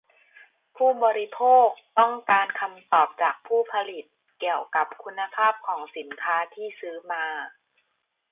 [0.75, 1.67] ผู้บริโภค
[1.99, 4.05] ต้องการคำตอบจากผู้ผลิต
[4.39, 7.25] เกี่ยวกับคุณภาพของสินค้าที่ซื้อมา